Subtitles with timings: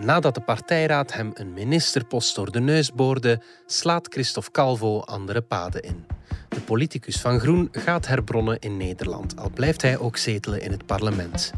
[0.00, 5.82] Nadat de partijraad hem een ministerpost door de neus boorde, slaat Christophe Calvo andere paden
[5.82, 6.04] in.
[6.48, 10.86] De politicus van Groen gaat herbronnen in Nederland, al blijft hij ook zetelen in het
[10.86, 11.52] parlement.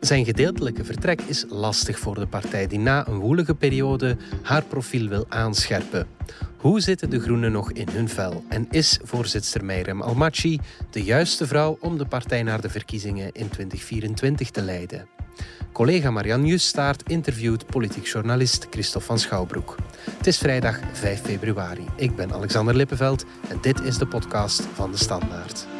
[0.00, 5.08] Zijn gedeeltelijke vertrek is lastig voor de partij die na een woelige periode haar profiel
[5.08, 6.06] wil aanscherpen.
[6.56, 8.44] Hoe zitten de Groenen nog in hun vel?
[8.48, 10.60] En is voorzitter Meirem Almachi
[10.90, 15.25] de juiste vrouw om de partij naar de verkiezingen in 2024 te leiden?
[15.72, 19.76] Collega Marianne Justaart interviewt politiek journalist Christophe van Schouwbroek.
[20.10, 21.84] Het is vrijdag 5 februari.
[21.96, 25.75] Ik ben Alexander Lippenveld en dit is de podcast van De Standaard.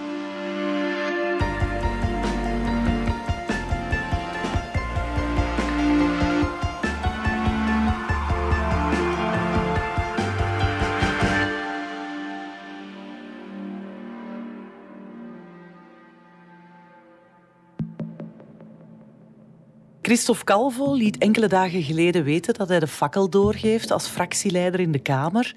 [20.16, 24.92] Christophe Calvo liet enkele dagen geleden weten dat hij de fakkel doorgeeft als fractieleider in
[24.92, 25.54] de Kamer.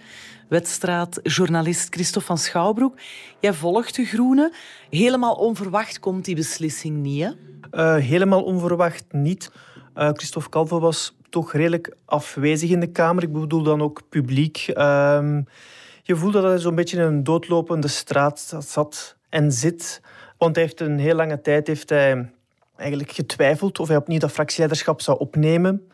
[0.50, 2.98] Wedstraatjournalist Christophe van Schouwbroek.
[3.40, 4.52] Jij volgt de Groenen.
[4.90, 7.36] Helemaal onverwacht komt die beslissing niet?
[7.72, 9.52] Uh, helemaal onverwacht niet.
[9.98, 13.24] Uh, Christophe Calvo was toch redelijk afwezig in de Kamer.
[13.24, 14.66] Ik bedoel dan ook publiek.
[14.74, 15.38] Uh,
[16.04, 20.02] je voelt dat hij zo'n beetje in een doodlopende straat zat en zit.
[20.38, 22.32] Want hij heeft een heel lange tijd heeft hij
[22.80, 25.88] eigenlijk getwijfeld of hij opnieuw dat fractieleiderschap zou opnemen.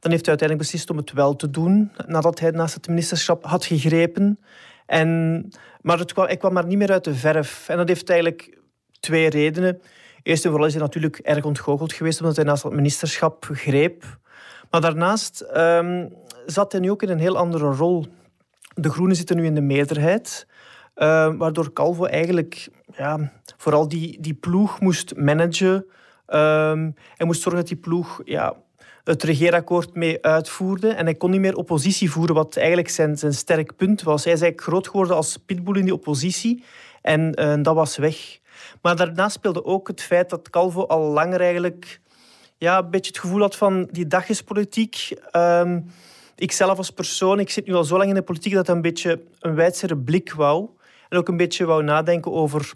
[0.00, 3.44] Dan heeft hij uiteindelijk beslist om het wel te doen, nadat hij naast het ministerschap
[3.44, 4.38] had gegrepen.
[4.86, 5.48] En,
[5.80, 7.68] maar het kwam, hij kwam maar niet meer uit de verf.
[7.68, 8.58] En dat heeft eigenlijk
[9.00, 9.80] twee redenen.
[10.22, 14.04] Eerst en vooral is hij natuurlijk erg ontgoocheld geweest omdat hij naast het ministerschap greep.
[14.70, 16.12] Maar daarnaast um,
[16.46, 18.06] zat hij nu ook in een heel andere rol.
[18.74, 20.46] De Groenen zitten nu in de meerderheid.
[20.96, 25.86] Uh, waardoor Calvo eigenlijk ja, vooral die, die ploeg moest managen
[26.34, 28.56] Um, hij moest zorgen dat die ploeg ja,
[29.04, 30.88] het regeerakkoord mee uitvoerde.
[30.88, 34.24] En hij kon niet meer oppositie voeren, wat eigenlijk zijn, zijn sterk punt was.
[34.24, 36.64] Hij is eigenlijk groot geworden als pitbull in die oppositie.
[37.02, 38.38] En uh, dat was weg.
[38.82, 42.00] Maar daarnaast speelde ook het feit dat Calvo al langer eigenlijk
[42.56, 45.08] ja, een beetje het gevoel had van die dagispolitiek.
[45.32, 45.90] Um,
[46.36, 48.76] ik zelf als persoon, ik zit nu al zo lang in de politiek dat hij
[48.76, 50.68] een beetje een wijdzere blik wou.
[51.08, 52.72] En ook een beetje wou nadenken over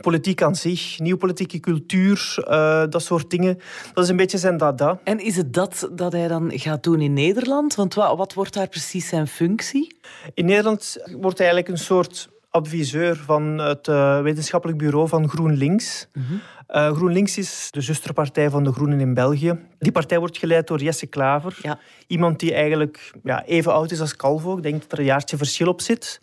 [0.00, 3.58] politiek aan zich, nieuwe politieke cultuur, uh, dat soort dingen.
[3.94, 5.00] Dat is een beetje zijn dada.
[5.04, 7.74] En is het dat dat hij dan gaat doen in Nederland?
[7.74, 9.96] Want wat, wat wordt daar precies zijn functie?
[10.34, 16.08] In Nederland wordt hij eigenlijk een soort adviseur van het uh, wetenschappelijk bureau van GroenLinks.
[16.12, 16.40] Mm -hmm.
[16.76, 19.58] uh, GroenLinks is de zusterpartij van de Groenen in België.
[19.78, 21.58] Die partij wordt geleid door Jesse Klaver.
[21.62, 21.78] Ja.
[22.06, 24.56] Iemand die eigenlijk ja, even oud is als Calvo.
[24.56, 26.20] Ik denk dat er een jaartje verschil op zit.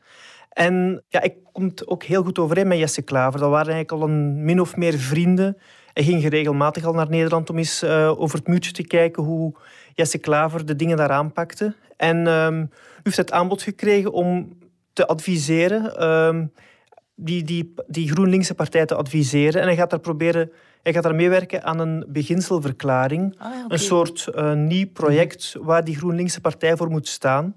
[0.60, 3.40] En ja, ik kom ook heel goed overeen met Jesse Klaver.
[3.40, 5.58] Dat waren eigenlijk al een min of meer vrienden.
[5.94, 9.56] Hij ging regelmatig al naar Nederland om eens uh, over het muurtje te kijken hoe
[9.94, 11.76] Jesse Klaver de dingen daar aanpakte.
[11.98, 12.70] En um, u
[13.04, 14.58] heeft het aanbod gekregen om
[14.94, 16.52] te adviseren, um,
[17.16, 19.62] die, die, die GroenLinkse partij te adviseren.
[19.62, 20.52] En hij gaat daar proberen
[20.84, 23.36] hij gaat daar meewerken aan een beginselverklaring.
[23.38, 23.64] Ah, okay.
[23.68, 27.56] Een soort uh, nieuw project waar die GroenLinkse partij voor moet staan.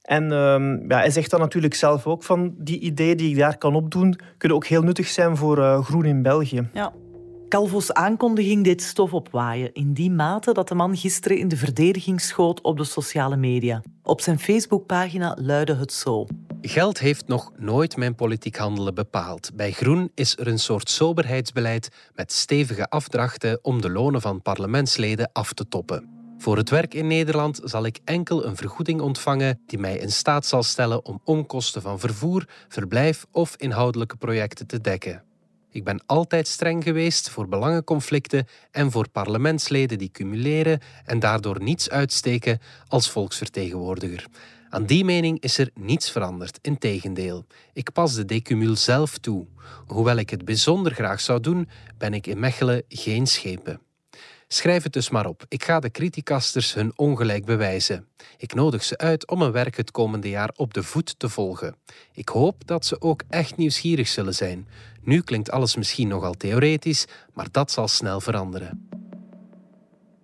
[0.00, 3.58] En um, ja, hij zegt dan natuurlijk zelf ook van die ideeën die ik daar
[3.58, 6.68] kan opdoen, kunnen ook heel nuttig zijn voor uh, groen in België.
[6.72, 6.92] Ja.
[7.48, 12.20] Calvo's aankondiging deed stof opwaaien in die mate dat de man gisteren in de verdediging
[12.20, 13.82] schoot op de sociale media.
[14.02, 16.26] Op zijn Facebookpagina luidde het zo.
[16.60, 19.50] Geld heeft nog nooit mijn politiek handelen bepaald.
[19.54, 25.30] Bij Groen is er een soort soberheidsbeleid met stevige afdrachten om de lonen van parlementsleden
[25.32, 26.19] af te toppen.
[26.40, 30.46] Voor het werk in Nederland zal ik enkel een vergoeding ontvangen die mij in staat
[30.46, 35.24] zal stellen om onkosten van vervoer, verblijf of inhoudelijke projecten te dekken.
[35.70, 41.90] Ik ben altijd streng geweest voor belangenconflicten en voor parlementsleden die cumuleren en daardoor niets
[41.90, 44.26] uitsteken als volksvertegenwoordiger.
[44.68, 47.46] Aan die mening is er niets veranderd, integendeel.
[47.72, 49.46] Ik pas de decumul zelf toe.
[49.86, 51.68] Hoewel ik het bijzonder graag zou doen,
[51.98, 53.80] ben ik in Mechelen geen schepen.
[54.52, 55.44] Schrijf het dus maar op.
[55.48, 58.06] Ik ga de criticasters hun ongelijk bewijzen.
[58.36, 61.76] Ik nodig ze uit om mijn werk het komende jaar op de voet te volgen.
[62.12, 64.68] Ik hoop dat ze ook echt nieuwsgierig zullen zijn.
[65.02, 68.88] Nu klinkt alles misschien nogal theoretisch, maar dat zal snel veranderen.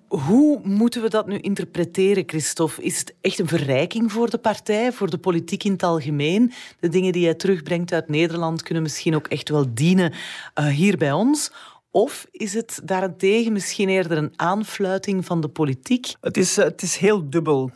[0.08, 2.82] Hoe moeten we dat nu interpreteren, Christophe?
[2.82, 6.52] Is het echt een verrijking voor de partij, voor de politiek in het algemeen?
[6.80, 10.12] De dingen die jij terugbrengt uit Nederland kunnen misschien ook echt wel dienen
[10.54, 11.50] uh, hier bij ons?
[11.90, 16.14] Of is het daarentegen misschien eerder een aanfluiting van de politiek?
[16.20, 17.70] Het is, het is heel dubbel.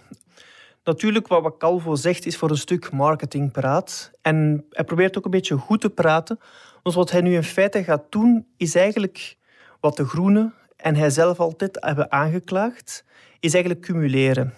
[0.84, 4.10] Natuurlijk, wat Calvo zegt, is voor een stuk marketingpraat.
[4.22, 6.38] En hij probeert ook een beetje goed te praten.
[6.82, 9.36] Want wat hij nu in feite gaat doen, is eigenlijk
[9.80, 13.04] wat de Groenen en hij zelf altijd hebben aangeklaagd,
[13.40, 14.54] is eigenlijk cumuleren.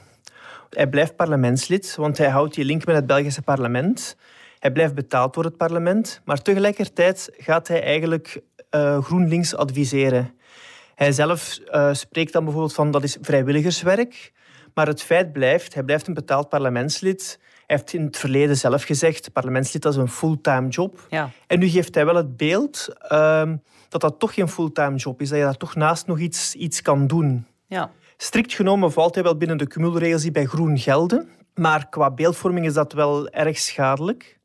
[0.71, 4.17] Hij blijft parlementslid, want hij houdt die link met het Belgische parlement.
[4.59, 8.43] Hij blijft betaald door het parlement, maar tegelijkertijd gaat hij eigenlijk
[9.01, 10.35] GroenLinks adviseren.
[10.95, 14.33] Hij zelf uh, spreekt dan bijvoorbeeld van dat is vrijwilligerswerk,
[14.75, 17.39] maar het feit blijft, hij blijft een betaald parlementslid.
[17.67, 21.07] Hij heeft in het verleden zelf gezegd, parlementslid is een fulltime job.
[21.11, 21.31] Ja.
[21.47, 23.51] En nu geeft hij wel het beeld uh,
[23.89, 26.83] dat dat toch geen fulltime job is, dat je daar toch naast nog iets, iets
[26.83, 27.47] kan doen.
[27.67, 27.91] Ja.
[28.17, 32.67] Strikt genomen valt hij wel binnen de cumulregels die bij groen gelden, maar qua beeldvorming
[32.67, 34.41] is dat wel erg schadelijk.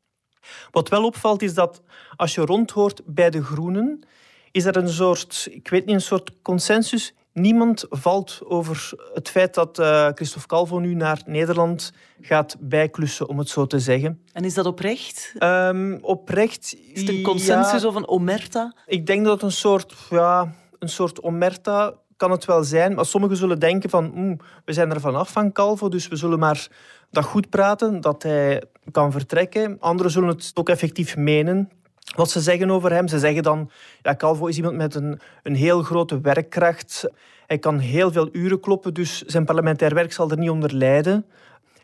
[0.70, 1.82] Wat wel opvalt is dat
[2.16, 4.02] als je rondhoort bij de groenen,
[4.50, 7.14] is er een soort, ik weet niet, een soort consensus.
[7.32, 13.38] Niemand valt over het feit dat uh, Christophe Calvo nu naar Nederland gaat bijklussen, om
[13.38, 14.22] het zo te zeggen.
[14.32, 15.34] En is dat oprecht?
[15.38, 16.76] Um, oprecht.
[16.92, 18.74] Is het een consensus of een omerta?
[18.86, 22.94] Ik denk dat het een soort, ja, een soort omerta kan het wel zijn.
[22.94, 26.38] Maar sommigen zullen denken van, mm, we zijn er vanaf van Calvo, dus we zullen
[26.38, 26.68] maar
[27.10, 29.76] dat goed praten, dat hij kan vertrekken.
[29.80, 31.70] Anderen zullen het ook effectief menen.
[32.16, 33.70] Wat ze zeggen over hem, ze zeggen dan,
[34.02, 37.10] ja, Calvo is iemand met een, een heel grote werkkracht.
[37.46, 41.26] Hij kan heel veel uren kloppen, dus zijn parlementair werk zal er niet onder lijden.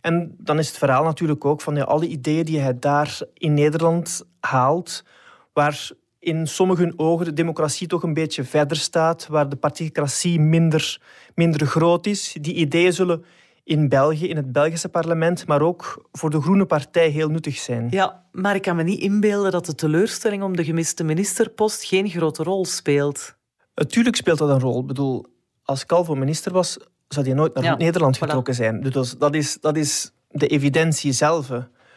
[0.00, 3.54] En dan is het verhaal natuurlijk ook van ja, alle ideeën die hij daar in
[3.54, 5.04] Nederland haalt,
[5.52, 11.00] waar in sommige ogen de democratie toch een beetje verder staat, waar de particratie minder,
[11.34, 12.36] minder groot is.
[12.40, 13.24] Die ideeën zullen
[13.64, 17.88] in België, in het Belgische parlement, maar ook voor de Groene Partij heel nuttig zijn.
[17.90, 22.08] Ja, maar ik kan me niet inbeelden dat de teleurstelling om de gemiste ministerpost geen
[22.08, 23.36] grote rol speelt.
[23.74, 24.80] Natuurlijk speelt dat een rol.
[24.80, 25.26] Ik bedoel,
[25.62, 26.78] als Calvo minister was,
[27.08, 28.80] zou hij nooit naar Nederland getrokken zijn.
[28.80, 31.50] Dus dat is, dat is de evidentie zelf.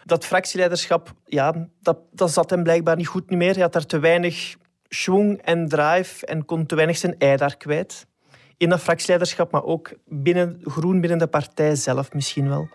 [0.06, 3.54] Dat fractieleiderschap, ja, dat, dat zat hem blijkbaar niet goed meer.
[3.54, 4.56] Hij had daar te weinig
[4.88, 8.08] schwung en drive en kon te weinig zijn ei daar kwijt
[8.57, 12.69] in dat fractieleiderschap, maar ook binnen Groen, binnen de partij zelf misschien wel?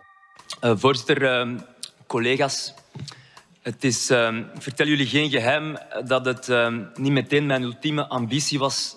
[0.65, 1.59] Uh, voorzitter, uh,
[2.07, 2.75] collega's.
[3.63, 6.49] Het is, uh, ik vertel jullie geen geheim dat het
[6.95, 8.97] niet meteen mijn ultieme ambitie was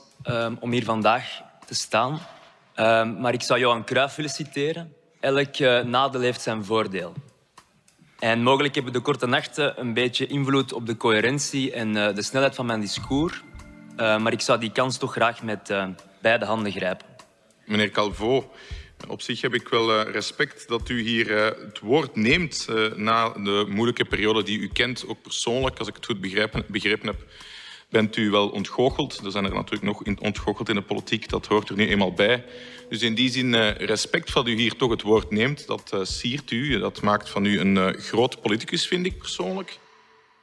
[0.59, 2.19] om hier vandaag te staan.
[3.19, 4.93] maar ik zou Johan Cruijff willen citeren.
[5.19, 7.13] Elk nadeel heeft zijn voordeel.
[8.19, 12.55] En mogelijk hebben de korte nachten een beetje invloed op de coherentie en de snelheid
[12.55, 13.43] van mijn discours.
[13.95, 15.73] maar ik zou die kans toch graag met
[16.25, 17.07] handen grijpen.
[17.66, 18.51] Meneer Calvo,
[19.07, 22.94] op zich heb ik wel eh, respect dat u hier eh, het woord neemt eh,
[22.95, 25.07] na de moeilijke periode die u kent.
[25.07, 27.25] Ook persoonlijk, als ik het goed begrepen, begrepen heb,
[27.89, 29.22] bent u wel ontgoocheld.
[29.25, 32.45] Er zijn er natuurlijk nog ontgoocheld in de politiek, dat hoort er nu eenmaal bij.
[32.89, 35.68] Dus in die zin respect dat u hier toch het woord neemt.
[35.68, 39.80] Dat siert u, dat maakt van u een groot politicus, vind ik persoonlijk.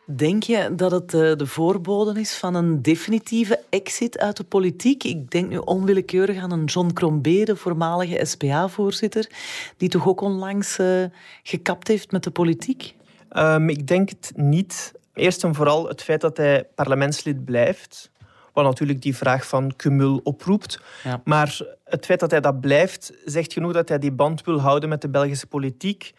[0.06, 5.04] Denk je dat het eh, de voorbode is van een definitieve exit uit de politiek?
[5.04, 9.30] Ik denk nu onwillekeurig aan een John Crombie, de voormalige SPA-voorzitter,
[9.76, 11.04] die toch ook onlangs uh,
[11.42, 12.94] gekapt heeft met de politiek?
[13.36, 14.92] Um, ik denk het niet.
[15.14, 18.10] Eerst en vooral het feit dat hij parlementslid blijft.
[18.52, 20.80] Wat natuurlijk die vraag van cumul oproept.
[21.04, 21.20] Ja.
[21.24, 24.88] Maar het feit dat hij dat blijft, zegt genoeg dat hij die band wil houden
[24.88, 26.12] met de Belgische politiek.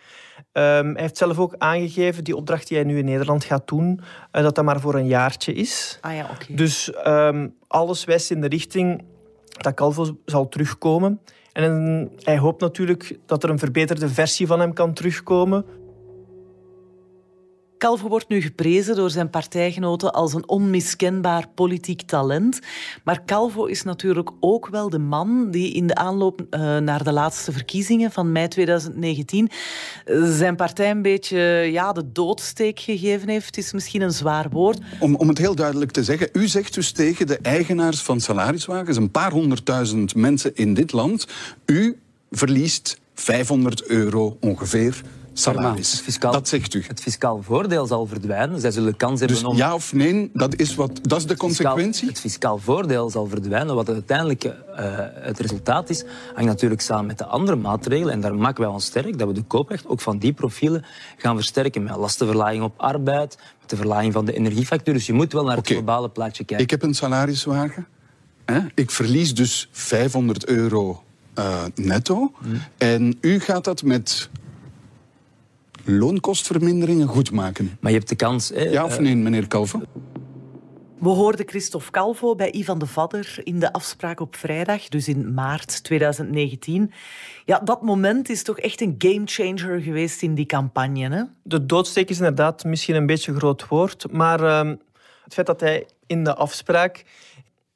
[0.53, 4.00] Um, hij heeft zelf ook aangegeven, die opdracht die hij nu in Nederland gaat doen,
[4.31, 5.97] uh, dat dat maar voor een jaartje is.
[6.01, 6.55] Ah ja, okay.
[6.55, 9.03] Dus um, alles wijst in de richting
[9.47, 11.19] dat Calvo zal terugkomen.
[11.51, 15.66] En hij hoopt natuurlijk dat er een verbeterde versie van hem kan terugkomen.
[17.83, 22.59] Calvo wordt nu geprezen door zijn partijgenoten als een onmiskenbaar politiek talent.
[23.04, 27.11] Maar Calvo is natuurlijk ook wel de man die in de aanloop uh, naar de
[27.11, 29.49] laatste verkiezingen van mei 2019
[30.06, 31.37] uh, zijn partij een beetje
[31.71, 33.57] ja, de doodsteek gegeven heeft.
[33.57, 34.80] is misschien een zwaar woord.
[34.99, 38.97] Om, om het heel duidelijk te zeggen, u zegt dus tegen de eigenaars van salariswagens,
[38.97, 41.28] een paar honderdduizend mensen in dit land,
[41.66, 41.99] u
[42.31, 45.02] verliest 500 euro ongeveer
[45.33, 45.99] salaris.
[45.99, 46.83] Fiscaal, dat zegt u.
[46.87, 48.59] Het fiscaal voordeel zal verdwijnen.
[48.59, 49.56] Zij zullen kans hebben dus om...
[49.56, 52.07] ja of nee, dat is, wat, dat is de consequentie?
[52.07, 53.75] het fiscaal voordeel zal verdwijnen.
[53.75, 54.52] Wat uiteindelijk uh,
[55.13, 58.13] het resultaat is, hangt natuurlijk samen met de andere maatregelen.
[58.13, 60.85] En daar maken wij ons sterk dat we de kooprecht ook van die profielen
[61.18, 61.83] gaan versterken.
[61.83, 64.94] Met lastenverlaging op arbeid, met de verlaging van de energiefactuur.
[64.94, 66.66] Dus je moet wel naar het globale plaatje kijken.
[66.66, 67.87] Ik heb een salariswagen.
[68.45, 68.59] Hè?
[68.75, 71.04] Ik verlies dus 500 euro
[71.40, 72.31] uh, netto.
[72.42, 72.61] Hmm.
[72.78, 74.30] En u gaat dat met
[75.83, 77.78] loonkostverminderingen goed maken.
[77.80, 78.49] Maar je hebt de kans...
[78.49, 79.81] Hè, ja of nee, meneer Calvo?
[81.04, 85.33] We hoorden Christophe Calvo bij Ivan de Vadder in de afspraak op vrijdag, dus in
[85.33, 86.92] maart 2019.
[87.45, 91.09] Ja, dat moment is toch echt een gamechanger geweest in die campagne.
[91.09, 91.23] Hè?
[91.44, 94.71] De doodsteek is inderdaad misschien een beetje een groot woord, maar uh,
[95.23, 97.06] het feit dat hij in de afspraak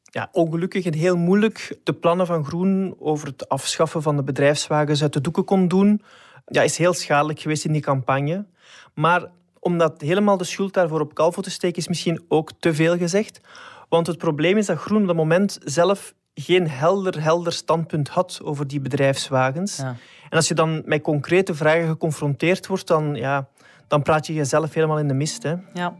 [0.03, 5.01] ja, ongelukkig en heel moeilijk de plannen van Groen over het afschaffen van de bedrijfswagens
[5.01, 6.01] uit de doeken kon doen,
[6.47, 8.45] ja, is heel schadelijk geweest in die campagne.
[8.93, 9.25] Maar
[9.59, 12.97] om dat helemaal de schuld daarvoor op Calvo te steken, is misschien ook te veel
[12.97, 13.41] gezegd.
[13.89, 18.39] Want het probleem is dat Groen op dat moment zelf geen helder, helder standpunt had
[18.43, 19.77] over die bedrijfswagens.
[19.77, 19.95] Ja.
[20.29, 23.47] En als je dan met concrete vragen geconfronteerd wordt, dan, ja,
[23.87, 25.43] dan praat je jezelf helemaal in de mist.
[25.43, 25.55] Hè.
[25.73, 25.95] Ja.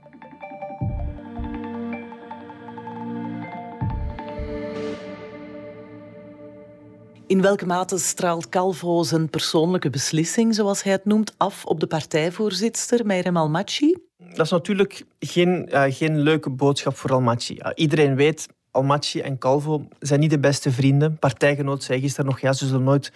[7.27, 11.87] In welke mate straalt Calvo zijn persoonlijke beslissing, zoals hij het noemt, af op de
[11.87, 13.97] partijvoorzitter, Meirem Almachi?
[14.17, 17.59] Dat is natuurlijk geen, uh, geen leuke boodschap voor Almachi.
[17.75, 21.19] iedereen weet, Almachi en Calvo zijn niet de beste vrienden.
[21.19, 23.11] Partijgenoot zei gisteren nog, ja, ze zullen nooit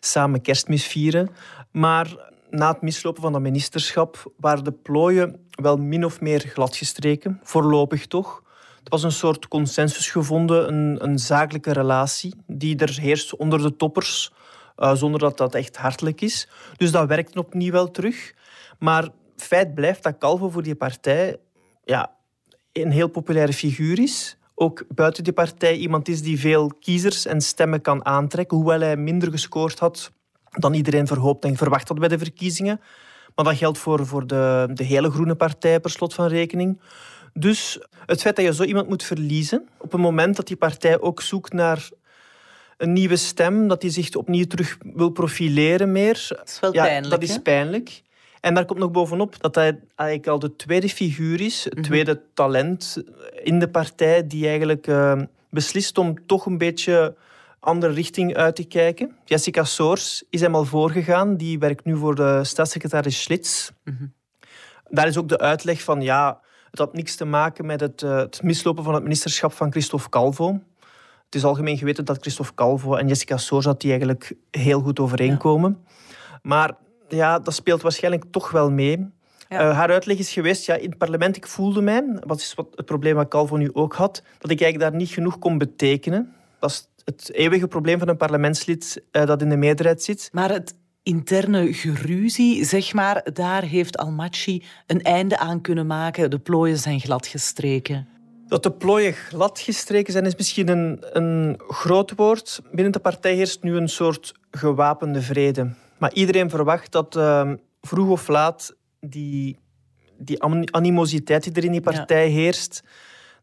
[0.00, 1.28] samen kerstmis vieren.
[1.70, 7.40] Maar na het mislopen van dat ministerschap waren de plooien wel min of meer gladgestreken,
[7.42, 8.42] voorlopig toch.
[8.86, 13.76] Er was een soort consensus gevonden, een, een zakelijke relatie die er heerst onder de
[13.76, 14.32] toppers,
[14.76, 16.48] uh, zonder dat dat echt hartelijk is.
[16.76, 18.34] Dus dat werkt opnieuw wel terug.
[18.78, 21.36] Maar feit blijft dat Calvo voor die partij
[21.84, 22.10] ja,
[22.72, 24.38] een heel populaire figuur is.
[24.54, 28.96] Ook buiten die partij iemand is die veel kiezers en stemmen kan aantrekken, hoewel hij
[28.96, 30.12] minder gescoord had
[30.50, 32.80] dan iedereen verhoopt en verwacht had bij de verkiezingen.
[33.34, 36.80] Maar dat geldt voor, voor de, de hele groene partij per slot van rekening.
[37.38, 41.00] Dus het feit dat je zo iemand moet verliezen, op een moment dat die partij
[41.00, 41.88] ook zoekt naar
[42.76, 46.26] een nieuwe stem, dat hij zich opnieuw terug wil profileren meer.
[46.28, 47.10] Dat is wel ja, pijnlijk.
[47.10, 48.02] Dat is pijnlijk.
[48.40, 51.82] En daar komt nog bovenop dat hij eigenlijk al de tweede figuur is, het mhm.
[51.82, 53.02] tweede talent
[53.42, 57.16] in de partij, die eigenlijk uh, beslist om toch een beetje
[57.60, 59.16] andere richting uit te kijken.
[59.24, 61.36] Jessica Soors is hem al voorgegaan.
[61.36, 63.70] Die werkt nu voor de staatssecretaris Schlitz.
[63.84, 64.14] Mm
[64.88, 66.40] Daar is ook de uitleg van, ja,
[66.78, 70.08] het had niks te maken met het, uh, het mislopen van het ministerschap van Christophe
[70.08, 70.60] Calvo.
[71.24, 75.00] Het is algemeen geweten dat Christophe Calvo en Jessica Soors dat die eigenlijk heel goed
[75.00, 75.84] overeenkomen.
[76.42, 76.76] Maar
[77.08, 79.14] ja, dat speelt waarschijnlijk toch wel mee.
[79.48, 79.68] Ja.
[79.68, 82.66] Uh, haar uitleg is geweest, ja, in het parlement, ik voelde mij, wat is wat
[82.74, 86.34] het probleem wat Calvo nu ook had, dat ik eigenlijk daar niet genoeg kon betekenen.
[86.58, 90.28] Dat is het eeuwige probleem van een parlementslid uh, dat in de meerderheid zit.
[90.32, 90.74] Maar het
[91.06, 96.30] interne geruzie, zeg maar, daar heeft Almachi een einde aan kunnen maken.
[96.30, 98.08] De plooien zijn gladgestreken.
[98.48, 102.60] Dat de plooien gladgestreken zijn, is misschien een, een groot woord.
[102.72, 105.74] Binnen de partij heerst nu een soort gewapende vrede.
[105.98, 109.58] Maar iedereen verwacht dat uh, vroeg of laat die,
[110.18, 112.82] die animositeit die er in die partij heerst,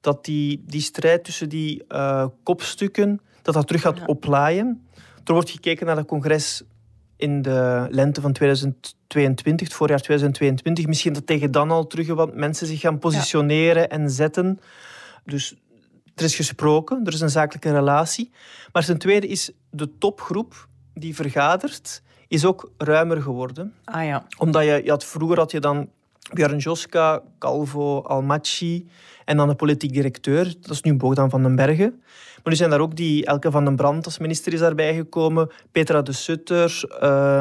[0.02, 4.06] dat die, die strijd tussen die uh, kopstukken, dat dat terug gaat ja.
[4.06, 4.88] oplaaien.
[5.24, 6.64] Er wordt gekeken naar het congres
[7.18, 10.88] in de lente van 2022, het voorjaar 2022.
[10.88, 14.60] Misschien dat tegen dan al terug wat mensen zich gaan positioneren en zetten.
[15.26, 15.56] Dus
[16.16, 18.32] er is gesproken, er is een zakelijke relatie.
[18.72, 23.74] Maar ten tweede is de topgroep die vergadert, is ook ruimer geworden.
[23.84, 24.26] Ah, ja.
[24.38, 25.90] Omdat je, je had, vroeger had je dan
[26.32, 28.88] Björn Joska, Calvo, Almachi
[29.26, 30.54] en dan de politiek directeur.
[30.62, 32.02] Dat is nu Bogdan van den Bergen.
[32.44, 35.50] Maar nu zijn daar ook die Elke van den Brand als minister is daarbij gekomen,
[35.72, 37.40] Petra de Sutter uh,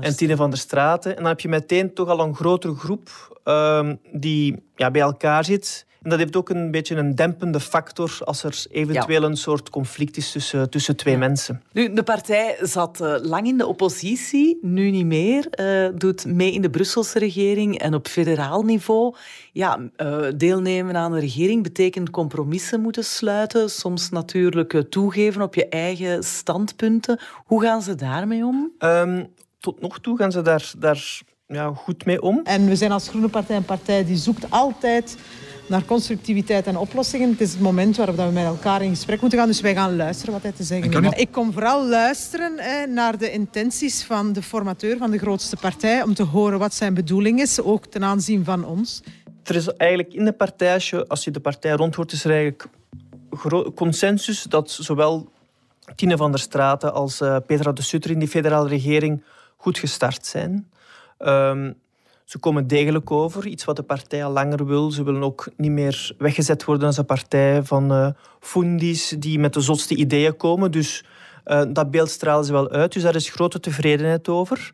[0.00, 1.10] en Tine van der Straten.
[1.10, 5.44] En dan heb je meteen toch al een grotere groep uh, die ja, bij elkaar
[5.44, 9.70] zit en dat heeft ook een beetje een dempende factor als er eventueel een soort
[9.70, 11.62] conflict is tussen, tussen twee mensen.
[11.72, 15.46] Nu, de partij zat uh, lang in de oppositie, nu niet meer.
[15.60, 19.14] Uh, doet mee in de Brusselse regering en op federaal niveau.
[19.52, 23.70] Ja, uh, deelnemen aan de regering betekent compromissen moeten sluiten.
[23.70, 27.20] Soms natuurlijk toegeven op je eigen standpunten.
[27.44, 28.72] Hoe gaan ze daarmee om?
[28.78, 29.26] Um,
[29.58, 32.40] tot nog toe gaan ze daar, daar ja, goed mee om.
[32.44, 35.16] En we zijn als Groene Partij een partij die zoekt altijd
[35.66, 37.30] naar constructiviteit en oplossingen.
[37.30, 39.48] Het is het moment waarop we met elkaar in gesprek moeten gaan.
[39.48, 41.20] Dus wij gaan luisteren wat hij te zeggen heeft.
[41.20, 42.54] Ik kom vooral luisteren
[42.94, 46.02] naar de intenties van de formateur van de grootste partij.
[46.02, 49.02] Om te horen wat zijn bedoeling is, ook ten aanzien van ons.
[49.44, 52.66] Er is eigenlijk in de partij, als je de partij rondhoort, is er eigenlijk
[53.74, 55.30] consensus dat zowel
[55.94, 59.22] Tine van der Straten als uh, Petra de Sutter in die federale regering
[59.56, 60.70] goed gestart zijn.
[61.18, 61.74] Um,
[62.32, 64.90] ze komen degelijk over, iets wat de partij al langer wil.
[64.90, 68.80] Ze willen ook niet meer weggezet worden als een partij van uh,
[69.18, 70.70] die met de zotste ideeën komen.
[70.70, 71.04] Dus
[71.46, 72.92] uh, dat beeld stralen ze wel uit.
[72.92, 74.72] Dus daar is grote tevredenheid over.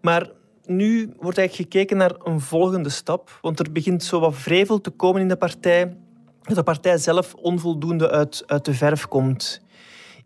[0.00, 0.30] Maar
[0.64, 3.38] nu wordt eigenlijk gekeken naar een volgende stap.
[3.40, 5.96] Want er begint zo wat vrevel te komen in de partij.
[6.42, 9.60] Dat de partij zelf onvoldoende uit, uit de verf komt.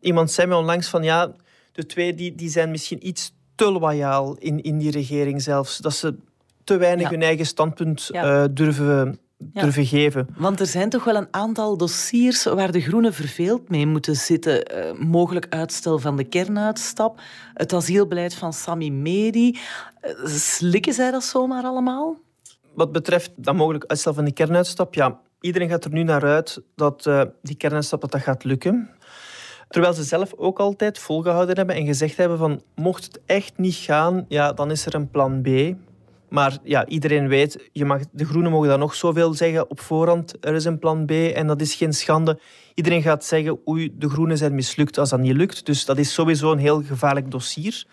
[0.01, 1.33] Iemand zei me onlangs van ja,
[1.73, 5.79] de twee die, die zijn misschien iets te loyaal in, in die regering zelfs.
[5.79, 6.17] Dat ze
[6.65, 10.29] te weinig hun eigen standpunt uh, durven, durven geven.
[10.37, 14.75] Want er zijn toch wel een aantal dossiers waar de Groenen verveeld mee moeten zitten.
[14.77, 17.21] Uh, mogelijk uitstel van de kernuitstap,
[17.55, 19.59] het asielbeleid van Sami Medi.
[20.03, 22.17] Uh, slikken zij dat zomaar allemaal?
[22.75, 26.63] Wat betreft dat mogelijk uitstel van de kernuitstap, ja, iedereen gaat er nu naar uit
[26.75, 28.91] dat uh, die kernuitstap dat, dat gaat lukken.
[29.69, 33.75] Terwijl ze zelf ook altijd volgehouden hebben en gezegd hebben van mocht het echt niet
[33.75, 35.47] gaan, ja, dan is er een plan B.
[36.33, 40.35] Maar ja, iedereen weet, je mag, de Groenen mogen dan nog zoveel zeggen op voorhand.
[40.41, 42.39] Er is een plan B en dat is geen schande.
[42.75, 45.67] Iedereen gaat zeggen, oei, de Groenen zijn mislukt als dat niet lukt.
[45.67, 47.87] Dus dat is sowieso een heel gevaarlijk dossier.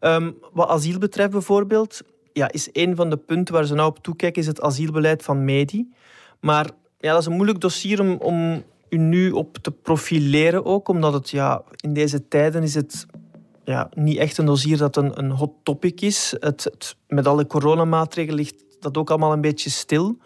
[0.00, 2.00] Um, wat asiel betreft bijvoorbeeld,
[2.32, 5.44] ja, is een van de punten waar ze nou op toekijken, is het asielbeleid van
[5.44, 5.92] Medi.
[6.40, 10.88] Maar ja, dat is een moeilijk dossier om, om u nu op te profileren ook,
[10.88, 13.06] omdat het ja, in deze tijden is het
[13.64, 16.34] ja, niet echt een dossier dat een, een hot topic is.
[16.40, 20.18] Het, het, met alle coronamaatregelen ligt dat ook allemaal een beetje stil.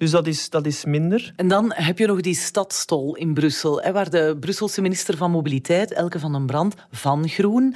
[0.00, 1.32] Dus dat is, dat is minder.
[1.36, 5.30] En dan heb je nog die stadstol in Brussel, hè, waar de Brusselse minister van
[5.30, 7.74] Mobiliteit, Elke van den Brand, van Groen,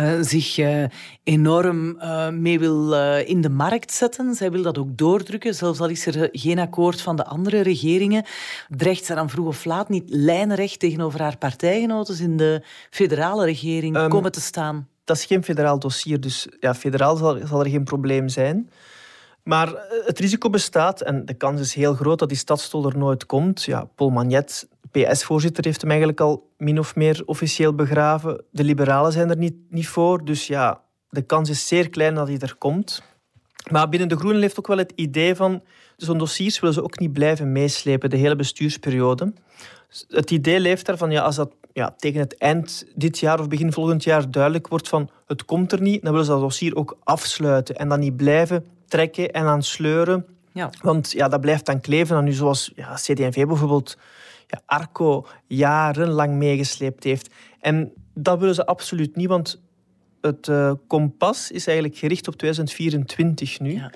[0.00, 0.84] uh, zich uh,
[1.22, 4.34] enorm uh, mee wil in de markt zetten.
[4.34, 8.24] Zij wil dat ook doordrukken, zelfs al is er geen akkoord van de andere regeringen.
[8.68, 13.96] Dreigt ze dan vroeg of laat niet lijnrecht tegenover haar partijgenoten in de federale regering
[13.96, 14.88] um, komen te staan?
[15.04, 18.70] Dat is geen federaal dossier, dus ja, federaal zal, zal er geen probleem zijn.
[19.42, 22.98] Maar eh, het risico bestaat, en de kans is heel groot dat die stadstol er
[22.98, 23.62] nooit komt.
[23.62, 28.44] Ja, Paul Magnet, PS-voorzitter, heeft hem eigenlijk al min of meer officieel begraven.
[28.50, 32.28] De liberalen zijn er niet, niet voor, dus ja, de kans is zeer klein dat
[32.28, 33.02] hij er komt.
[33.70, 35.62] Maar binnen de Groenen leeft ook wel het idee van...
[35.96, 39.32] Zo'n dossiers willen ze ook niet blijven meeslepen, de hele bestuursperiode.
[40.08, 43.72] Het idee leeft daarvan, ja, als dat ja, tegen het eind dit jaar of begin
[43.72, 46.98] volgend jaar duidelijk wordt van het komt er niet, dan willen ze dat dossier ook
[47.04, 50.26] afsluiten en dan niet blijven trekken en aan sleuren.
[50.52, 50.70] Ja.
[50.82, 53.98] Want ja, dat blijft dan kleven aan nu, zoals ja, CD&V bijvoorbeeld
[54.46, 57.30] ja, Arco jarenlang meegesleept heeft.
[57.60, 59.62] En dat willen ze absoluut niet, want
[60.20, 63.74] het uh, kompas is eigenlijk gericht op 2024 nu.
[63.74, 63.90] Ja.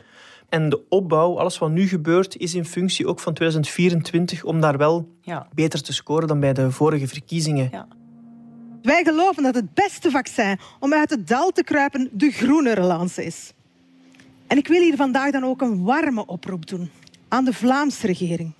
[0.48, 4.76] En de opbouw, alles wat nu gebeurt, is in functie ook van 2024 om daar
[4.76, 5.48] wel ja.
[5.54, 7.68] beter te scoren dan bij de vorige verkiezingen.
[7.72, 7.88] Ja.
[8.82, 13.24] Wij geloven dat het beste vaccin om uit het dal te kruipen de groene relance
[13.24, 13.54] is.
[14.46, 16.90] En ik wil hier vandaag dan ook een warme oproep doen
[17.28, 18.52] aan de Vlaamse regering.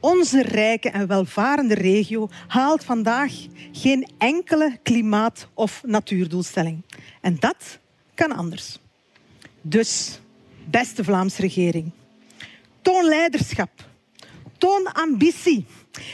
[0.00, 3.32] Onze rijke en welvarende regio haalt vandaag
[3.72, 6.82] geen enkele klimaat- of natuurdoelstelling.
[7.20, 7.78] En dat
[8.14, 8.78] kan anders.
[9.62, 10.20] Dus,
[10.64, 11.90] beste Vlaamse regering,
[12.82, 13.70] toon leiderschap,
[14.58, 15.66] toon ambitie.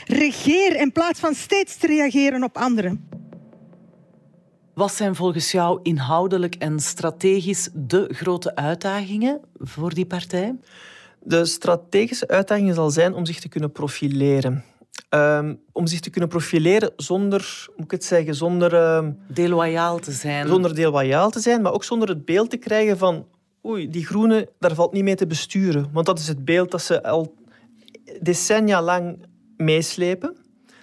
[0.05, 3.09] Regeer in plaats van steeds te reageren op anderen.
[4.75, 10.55] Wat zijn volgens jou inhoudelijk en strategisch de grote uitdagingen voor die partij?
[11.19, 14.63] De strategische uitdaging zal zijn om zich te kunnen profileren.
[15.09, 19.03] Um, om zich te kunnen profileren zonder, moet ik het zeggen, zonder...
[19.27, 20.47] Deloyaal te zijn.
[20.47, 23.27] Zonder deloyaal te zijn, maar ook zonder het beeld te krijgen van
[23.65, 25.89] oei, die groene, daar valt niet mee te besturen.
[25.93, 27.35] Want dat is het beeld dat ze al
[28.21, 29.25] decennia lang
[29.57, 30.37] meeslepen.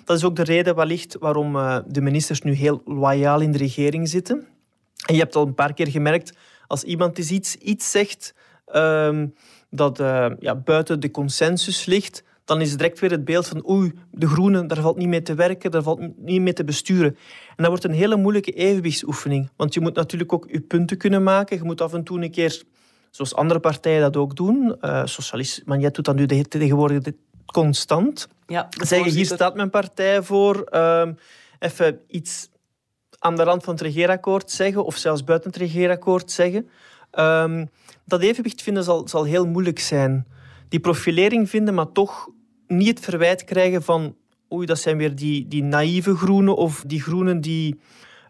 [0.04, 3.58] Dat is ook de reden wellicht waarom uh, de ministers nu heel loyaal in de
[3.58, 4.46] regering zitten.
[5.06, 6.36] En je hebt al een paar keer gemerkt,
[6.66, 8.34] als iemand iets, iets zegt
[8.74, 9.22] uh,
[9.70, 13.92] dat uh, ja, buiten de consensus ligt, dan is direct weer het beeld van oei,
[14.10, 17.16] de groenen, daar valt niet mee te werken, daar valt niet mee te besturen.
[17.48, 19.50] En dat wordt een hele moeilijke evenwichtsoefening.
[19.56, 21.56] Want je moet natuurlijk ook je punten kunnen maken.
[21.56, 22.62] Je moet af en toe een keer,
[23.10, 27.02] zoals andere partijen dat ook doen, uh, Socialist Magnet doet dat nu tegenwoordig
[27.52, 28.28] constant.
[28.46, 30.66] Ja, zeggen, hier staat mijn partij voor.
[30.74, 31.18] Um,
[31.58, 32.48] even iets
[33.18, 36.68] aan de rand van het regeerakkoord zeggen, of zelfs buiten het regeerakkoord zeggen.
[37.18, 37.70] Um,
[38.04, 40.26] dat evenwicht vinden zal, zal heel moeilijk zijn.
[40.68, 42.28] Die profilering vinden, maar toch
[42.66, 44.16] niet het verwijt krijgen van
[44.52, 47.80] oei, dat zijn weer die, die naïeve groenen of die groenen die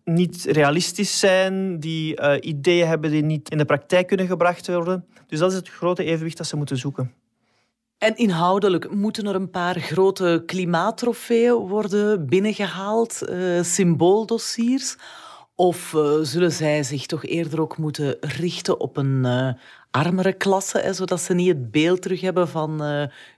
[0.04, 5.06] niet realistisch zijn, die uh, ideeën hebben die niet in de praktijk kunnen gebracht worden.
[5.26, 7.12] Dus dat is het grote evenwicht dat ze moeten zoeken.
[8.02, 14.96] En inhoudelijk moeten er een paar grote klimaattrofeeën worden binnengehaald, uh, symbooldossiers?
[15.54, 19.48] Of uh, zullen zij zich toch eerder ook moeten richten op een uh,
[19.90, 22.82] armere klasse, zodat ze niet het beeld terug hebben van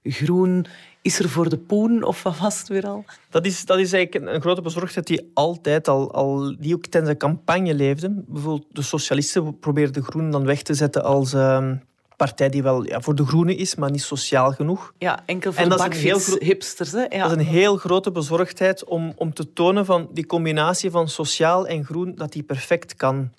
[0.02, 0.66] groen
[1.02, 3.04] is er voor de poen, of wat was het weer al?
[3.30, 7.12] Dat is, dat is eigenlijk een grote bezorgdheid die altijd al, al die ook tijdens
[7.12, 8.22] de campagne leefde.
[8.26, 11.76] Bijvoorbeeld de socialisten probeerden groen dan weg te zetten als ehm,
[12.16, 14.92] partij die wel ja, voor de groenen is, maar niet sociaal genoeg.
[14.98, 15.92] Ja, enkel voor en
[16.38, 16.92] hipsters.
[16.92, 17.00] Hè?
[17.00, 17.08] Ja.
[17.08, 21.66] Dat is een heel grote bezorgdheid om, om te tonen van die combinatie van sociaal
[21.66, 23.32] en groen, dat die perfect kan.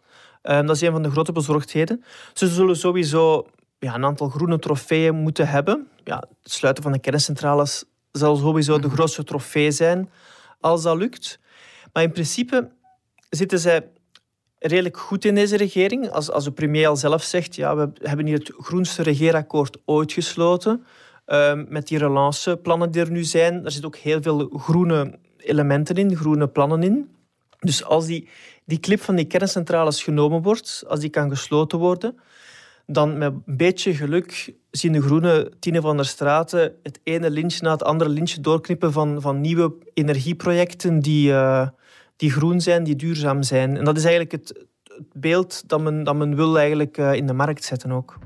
[0.43, 2.03] Um, dat is een van de grote bezorgdheden.
[2.33, 3.47] Ze zullen sowieso
[3.79, 5.87] ja, een aantal groene trofeeën moeten hebben.
[6.03, 8.95] Ja, het sluiten van de kerncentrales zal sowieso de mhm.
[8.95, 10.09] grootste trofee zijn
[10.59, 11.39] als dat lukt.
[11.93, 12.69] Maar in principe
[13.29, 13.87] zitten zij
[14.67, 16.09] redelijk goed in deze regering.
[16.09, 20.13] Als, als de premier al zelf zegt, ja, we hebben hier het groenste regeerakkoord ooit
[20.13, 20.85] gesloten.
[21.27, 23.65] Um, met die relanceplannen die er nu zijn.
[23.65, 27.09] Er zitten ook heel veel groene elementen in, groene plannen in.
[27.59, 28.27] Dus als die,
[28.65, 32.19] die clip van die kerncentrales genomen wordt, als die kan gesloten worden,
[32.87, 37.63] dan met een beetje geluk zien de groene Tine van der Straten het ene lintje
[37.63, 41.67] na het andere lintje doorknippen van, van nieuwe energieprojecten die, uh,
[42.15, 43.77] die groen zijn, die duurzaam zijn.
[43.77, 47.27] En dat is eigenlijk het, het beeld dat men, dat men wil eigenlijk, uh, in
[47.27, 48.17] de markt zetten ook.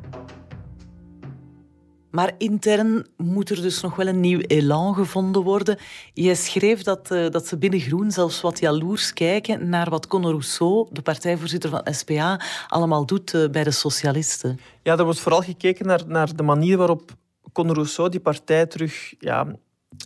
[2.12, 5.78] Maar intern moet er dus nog wel een nieuw elan gevonden worden.
[6.14, 10.30] Je schreef dat, uh, dat ze binnen Groen zelfs wat jaloers kijken naar wat Conor
[10.30, 14.60] Rousseau, de partijvoorzitter van SPA, allemaal doet uh, bij de socialisten.
[14.84, 17.12] Ja, er wordt vooral gekeken naar, naar de manier waarop
[17.54, 19.48] Conor Rousseau die partij terug ja,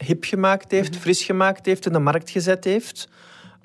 [0.06, 1.02] hip gemaakt heeft, mm -hmm.
[1.02, 3.08] fris gemaakt heeft, in de markt gezet heeft.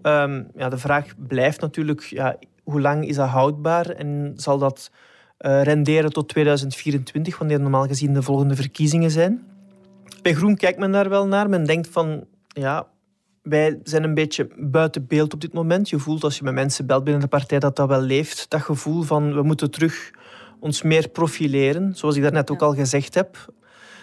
[0.03, 4.91] Um, ja, de vraag blijft natuurlijk, ja, hoe lang is dat houdbaar en zal dat
[5.41, 9.47] uh, renderen tot 2024, wanneer normaal gezien de volgende verkiezingen zijn.
[10.23, 11.49] Bij Groen kijkt men daar wel naar.
[11.49, 12.87] Men denkt van, ja,
[13.43, 15.89] wij zijn een beetje buiten beeld op dit moment.
[15.89, 18.51] Je voelt als je met mensen belt binnen de partij dat dat wel leeft.
[18.51, 20.11] Dat gevoel van, we moeten terug
[20.61, 21.95] ons meer profileren.
[21.95, 23.53] Zoals ik daarnet ook al gezegd heb.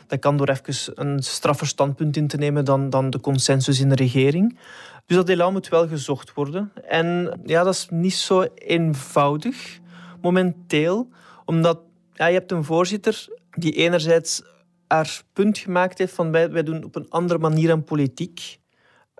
[0.07, 3.89] Dat kan door even een straffer standpunt in te nemen dan, dan de consensus in
[3.89, 4.57] de regering.
[5.05, 6.71] Dus dat elan moet wel gezocht worden.
[6.87, 9.79] En ja, dat is niet zo eenvoudig
[10.21, 11.09] momenteel
[11.45, 11.79] omdat
[12.13, 14.41] ja, je hebt een voorzitter die enerzijds
[14.87, 18.59] haar punt gemaakt heeft van wij, wij doen op een andere manier aan politiek.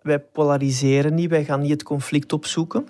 [0.02, 2.88] Wij polariseren niet, wij gaan niet het conflict opzoeken.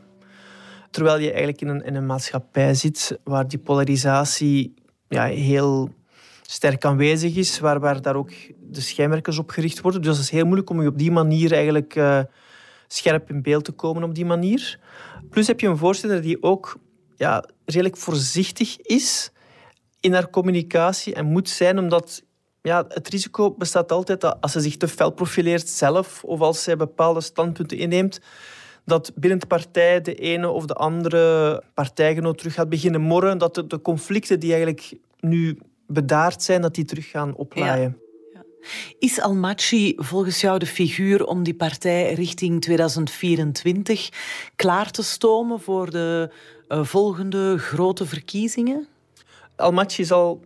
[0.91, 4.73] Terwijl je eigenlijk in een, in een maatschappij zit waar die polarisatie
[5.07, 5.89] ja, heel
[6.47, 10.01] sterk aanwezig is, waar, waar daar ook de schijnwerkers op gericht worden.
[10.01, 12.19] Dus het is heel moeilijk om je op die manier eigenlijk uh,
[12.87, 14.79] scherp in beeld te komen op die manier.
[15.29, 16.77] Plus heb je een voorzitter die ook
[17.15, 19.31] ja, redelijk voorzichtig is
[19.99, 22.23] in haar communicatie en moet zijn, omdat
[22.61, 26.63] ja, het risico bestaat altijd dat als ze zich te fel profileert zelf of als
[26.63, 28.19] zij bepaalde standpunten inneemt,
[28.85, 33.55] dat binnen de partij de ene of de andere partijgenoot terug gaat beginnen morren, dat
[33.55, 37.99] de, de conflicten die eigenlijk nu bedaard zijn, dat die terug gaan oplaaien.
[38.99, 44.09] Is Almaty volgens jou de figuur om die partij richting 2024
[44.55, 46.29] klaar te stomen voor de
[46.67, 48.87] uh, volgende grote verkiezingen?
[49.55, 50.41] Almaty zal,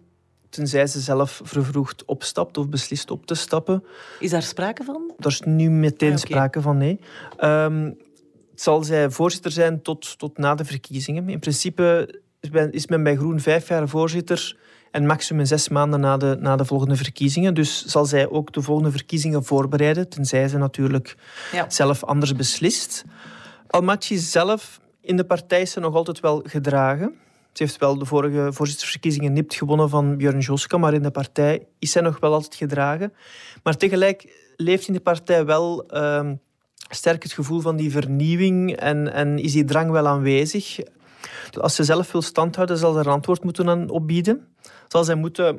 [0.49, 3.83] tenzij ze zelf vervroegd opstapt of beslist op te stappen...
[4.19, 5.13] Is daar sprake van?
[5.17, 6.99] Daar is nu meteen ah, sprake van, nee.
[7.39, 7.97] Um,
[8.55, 11.29] zal zij voorzitter zijn tot, tot na de verkiezingen.
[11.29, 12.15] In principe
[12.71, 14.57] is men bij Groen vijf jaar voorzitter
[14.91, 17.53] en maximum zes maanden na de, na de volgende verkiezingen.
[17.53, 21.15] Dus zal zij ook de volgende verkiezingen voorbereiden, tenzij ze natuurlijk
[21.51, 21.69] ja.
[21.69, 23.05] zelf anders beslist.
[23.67, 27.13] Almaty zelf in de partij is ze nog altijd wel gedragen.
[27.53, 31.67] Ze heeft wel de vorige voorzittersverkiezingen nipt gewonnen van Björn Joska, maar in de partij
[31.79, 33.13] is zij nog wel altijd gedragen.
[33.63, 36.29] Maar tegelijk leeft in de partij wel uh,
[36.89, 40.79] sterk het gevoel van die vernieuwing en, en is die drang wel aanwezig.
[41.57, 44.47] Als ze zelf wil standhouden, zal ze er antwoord moeten aan opbieden.
[44.87, 45.55] Zal zij moeten,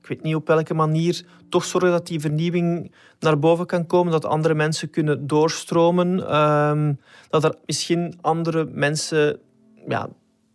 [0.00, 4.12] ik weet niet op welke manier, toch zorgen dat die vernieuwing naar boven kan komen,
[4.12, 9.38] dat andere mensen kunnen doorstromen, um, dat er misschien andere mensen
[9.88, 10.08] ja,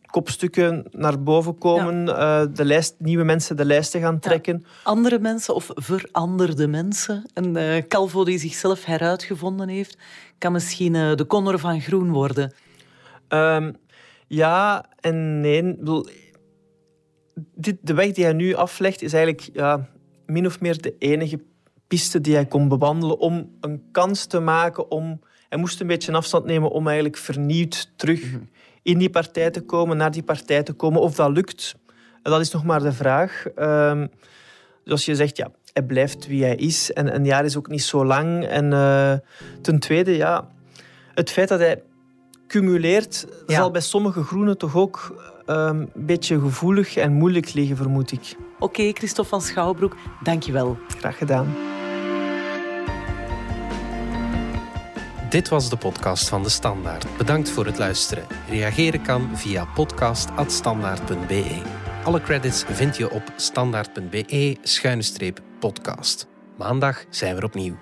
[0.06, 2.42] kopstukken naar boven komen, ja.
[2.42, 4.60] uh, de lijst, nieuwe mensen de lijsten gaan trekken.
[4.64, 4.70] Ja.
[4.84, 7.26] Andere mensen of veranderde mensen.
[7.34, 9.98] Een uh, Calvo die zichzelf heruitgevonden heeft,
[10.38, 12.54] kan misschien uh, de Connor van Groen worden.
[13.30, 13.76] Um,
[14.28, 15.76] ja en nee.
[17.56, 19.90] Dit, de weg die hij nu aflegt is eigenlijk ja,
[20.26, 21.40] min of meer de enige
[21.88, 25.22] piste die hij kon bewandelen om een kans te maken om...
[25.50, 28.44] Hij moest een beetje afstand nemen om eigenlijk vernieuwd terug mhm.
[28.82, 31.02] in die partij te komen, naar die partij te komen.
[31.02, 31.76] Of dat lukt,
[32.22, 33.46] dat is nog maar de vraag.
[33.60, 34.10] Um,
[34.84, 36.94] dus je zegt, ja, hij blijft wie hij is.
[36.94, 38.46] En een jaar is ook niet zo lang.
[38.46, 39.14] En uh,
[39.62, 40.50] ten tweede, ja,
[41.14, 41.82] het feit dat hij
[42.60, 43.56] cumuleert, ja.
[43.56, 45.16] zal bij sommige groenen toch ook
[45.46, 48.36] um, een beetje gevoelig en moeilijk liggen, vermoed ik.
[48.60, 50.78] Oké, okay, Christophe van Schouwbroek, dankjewel.
[50.98, 51.56] Graag gedaan.
[55.30, 57.18] Dit was de podcast van De Standaard.
[57.18, 58.24] Bedankt voor het luisteren.
[58.50, 61.62] Reageren kan via podcast.standaard.be.
[62.04, 66.28] Alle credits vind je op standaard.be-podcast.
[66.58, 67.76] Maandag zijn we opnieuw.